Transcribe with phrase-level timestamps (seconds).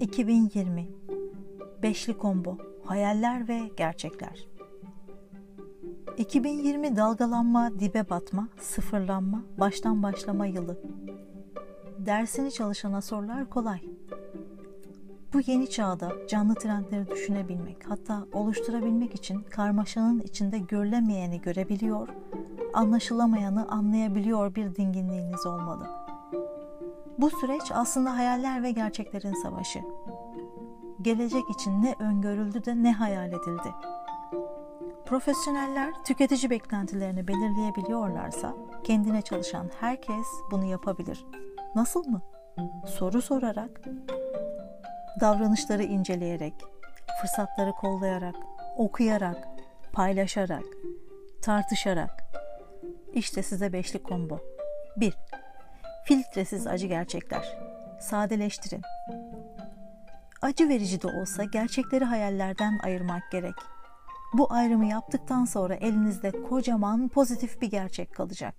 [0.00, 0.88] 2020
[1.82, 4.48] Beşli Combo Hayaller ve Gerçekler
[6.16, 10.80] 2020 dalgalanma, dibe batma, sıfırlanma, baştan başlama yılı.
[11.98, 13.80] Dersini çalışana sorular kolay.
[15.32, 22.08] Bu yeni çağda canlı trendleri düşünebilmek, hatta oluşturabilmek için karmaşanın içinde görülemeyeni görebiliyor,
[22.74, 26.09] anlaşılamayanı anlayabiliyor bir dinginliğiniz olmalı.
[27.20, 29.80] Bu süreç aslında hayaller ve gerçeklerin savaşı.
[31.02, 33.74] Gelecek için ne öngörüldü de ne hayal edildi.
[35.06, 41.26] Profesyoneller tüketici beklentilerini belirleyebiliyorlarsa kendine çalışan herkes bunu yapabilir.
[41.74, 42.22] Nasıl mı?
[42.86, 43.80] Soru sorarak,
[45.20, 46.54] davranışları inceleyerek,
[47.20, 48.34] fırsatları kollayarak,
[48.76, 49.48] okuyarak,
[49.92, 50.64] paylaşarak,
[51.42, 52.24] tartışarak.
[53.14, 54.38] İşte size beşli combo.
[54.96, 55.14] 1.
[56.04, 57.58] Filtresiz acı gerçekler.
[58.00, 58.82] Sadeleştirin.
[60.42, 63.54] Acı verici de olsa gerçekleri hayallerden ayırmak gerek.
[64.32, 68.54] Bu ayrımı yaptıktan sonra elinizde kocaman pozitif bir gerçek kalacak.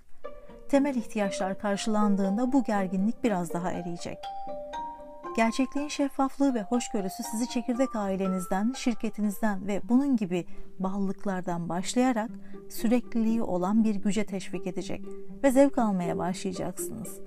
[0.69, 4.17] Temel ihtiyaçlar karşılandığında bu gerginlik biraz daha eriyecek.
[5.35, 10.45] Gerçekliğin şeffaflığı ve hoşgörüsü sizi çekirdek ailenizden, şirketinizden ve bunun gibi
[10.79, 12.31] bağlılıklardan başlayarak
[12.69, 15.05] sürekliliği olan bir güce teşvik edecek
[15.43, 17.19] ve zevk almaya başlayacaksınız.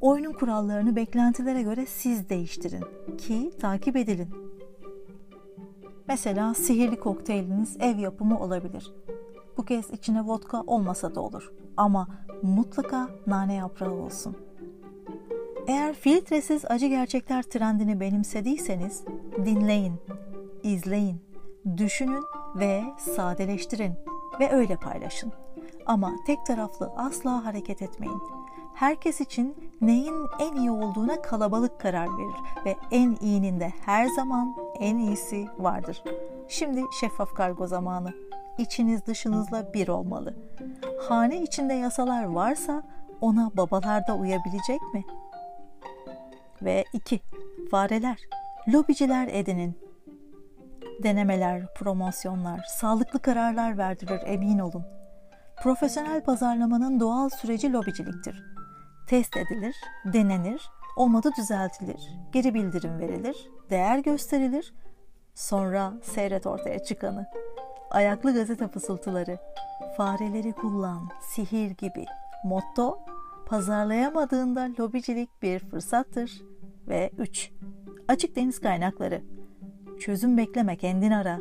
[0.00, 2.84] Oyunun kurallarını beklentilere göre siz değiştirin
[3.18, 4.28] ki takip edilin.
[6.08, 8.92] Mesela sihirli kokteyliniz ev yapımı olabilir.
[9.56, 12.08] Bu kez içine vodka olmasa da olur ama
[12.42, 14.36] mutlaka nane yaprağı olsun.
[15.70, 19.04] Eğer filtresiz acı gerçekler trendini benimsediyseniz
[19.44, 19.94] dinleyin,
[20.62, 21.22] izleyin,
[21.76, 23.94] düşünün ve sadeleştirin
[24.40, 25.32] ve öyle paylaşın.
[25.86, 28.22] Ama tek taraflı asla hareket etmeyin.
[28.74, 34.56] Herkes için neyin en iyi olduğuna kalabalık karar verir ve en iyinin de her zaman
[34.80, 36.02] en iyisi vardır.
[36.48, 38.14] Şimdi şeffaf kargo zamanı.
[38.58, 40.34] İçiniz dışınızla bir olmalı.
[41.08, 42.82] Hane içinde yasalar varsa
[43.20, 45.04] ona babalar da uyabilecek mi?
[46.62, 47.20] Ve 2.
[47.70, 48.18] Fareler.
[48.68, 49.78] Lobiciler edinin.
[51.02, 54.84] Denemeler, promosyonlar, sağlıklı kararlar verdirir emin olun.
[55.62, 58.44] Profesyonel pazarlamanın doğal süreci lobiciliktir.
[59.08, 64.74] Test edilir, denenir, olmadı düzeltilir, geri bildirim verilir, değer gösterilir,
[65.34, 67.26] sonra seyret ortaya çıkanı.
[67.90, 69.38] Ayaklı gazete fısıltıları,
[69.96, 72.04] fareleri kullan, sihir gibi.
[72.44, 72.98] Motto,
[73.46, 76.49] pazarlayamadığında lobicilik bir fırsattır.
[76.90, 77.50] Ve 3.
[78.08, 79.22] Açık deniz kaynakları.
[80.00, 81.38] Çözüm bekleme kendin ara.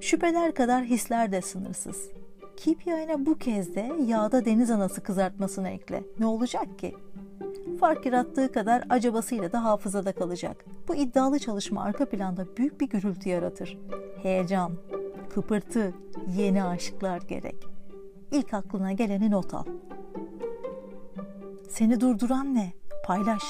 [0.00, 2.10] Şüpheler kadar hisler de sınırsız.
[2.56, 6.02] KPI'ne bu kez de yağda deniz anası kızartmasını ekle.
[6.18, 6.94] Ne olacak ki?
[7.80, 10.64] Fark yarattığı kadar acabasıyla da hafızada kalacak.
[10.88, 13.78] Bu iddialı çalışma arka planda büyük bir gürültü yaratır.
[14.22, 14.72] Heyecan,
[15.34, 15.94] kıpırtı,
[16.36, 17.56] yeni aşıklar gerek.
[18.32, 19.64] İlk aklına geleni not al.
[21.68, 22.72] Seni durduran ne?
[23.06, 23.44] Paylaş.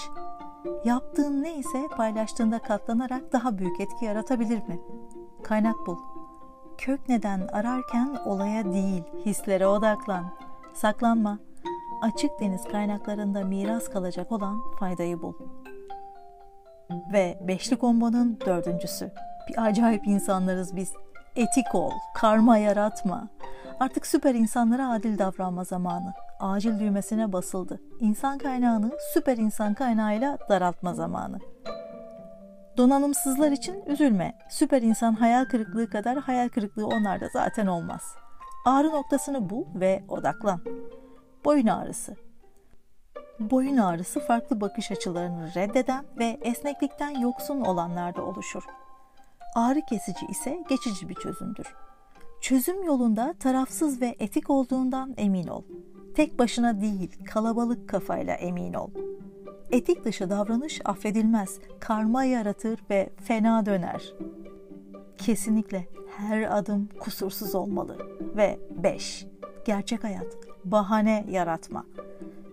[0.84, 4.80] Yaptığın neyse paylaştığında katlanarak daha büyük etki yaratabilir mi?
[5.42, 5.96] Kaynak bul.
[6.78, 10.24] Kök neden ararken olaya değil, hislere odaklan.
[10.74, 11.38] Saklanma.
[12.02, 15.34] Açık deniz kaynaklarında miras kalacak olan faydayı bul.
[17.12, 19.12] Ve beşli kombanın dördüncüsü.
[19.48, 20.92] Bir acayip insanlarız biz.
[21.36, 23.28] Etik ol, karma yaratma.
[23.80, 26.12] Artık süper insanlara adil davranma zamanı.
[26.40, 27.80] Acil düğmesine basıldı.
[28.00, 31.38] İnsan kaynağını süper insan kaynağıyla daraltma zamanı.
[32.76, 34.38] Donanımsızlar için üzülme.
[34.50, 38.02] Süper insan hayal kırıklığı kadar hayal kırıklığı onlarda zaten olmaz.
[38.66, 40.60] Ağrı noktasını bul ve odaklan.
[41.44, 42.16] Boyun ağrısı.
[43.40, 48.62] Boyun ağrısı farklı bakış açılarını reddeden ve esneklikten yoksun olanlarda oluşur.
[49.54, 51.74] Ağrı kesici ise geçici bir çözümdür.
[52.40, 55.62] Çözüm yolunda tarafsız ve etik olduğundan emin ol.
[56.14, 58.90] Tek başına değil, kalabalık kafayla emin ol.
[59.70, 64.12] Etik dışı davranış affedilmez, karma yaratır ve fena döner.
[65.18, 67.98] Kesinlikle her adım kusursuz olmalı.
[68.36, 69.26] Ve 5.
[69.64, 70.26] Gerçek hayat,
[70.64, 71.86] bahane yaratma.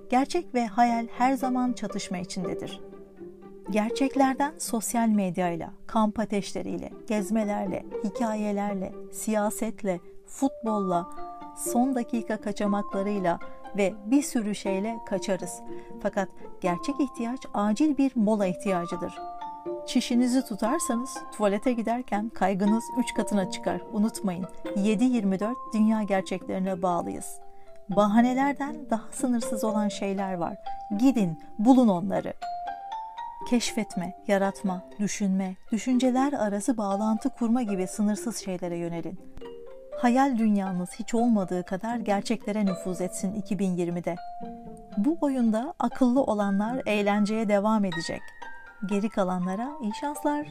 [0.09, 2.81] Gerçek ve hayal her zaman çatışma içindedir.
[3.69, 11.09] Gerçeklerden sosyal medyayla, kamp ateşleriyle, gezmelerle, hikayelerle, siyasetle, futbolla,
[11.55, 13.39] son dakika kaçamaklarıyla
[13.77, 15.61] ve bir sürü şeyle kaçarız.
[16.01, 16.29] Fakat
[16.61, 19.13] gerçek ihtiyaç acil bir mola ihtiyacıdır.
[19.87, 23.81] Çişinizi tutarsanız tuvalete giderken kaygınız 3 katına çıkar.
[23.93, 24.45] Unutmayın
[24.75, 27.39] 7-24 dünya gerçeklerine bağlıyız.
[27.89, 30.57] Bahanelerden daha sınırsız olan şeyler var.
[30.99, 32.33] Gidin bulun onları.
[33.49, 39.30] keşfetme, yaratma, düşünme, düşünceler arası bağlantı kurma gibi sınırsız şeylere yönelin.
[40.01, 44.15] Hayal dünyanız hiç olmadığı kadar gerçeklere nüfuz etsin 2020'de.
[44.97, 48.21] Bu oyunda akıllı olanlar eğlenceye devam edecek.
[48.89, 50.47] Geri kalanlara iyi şanslar.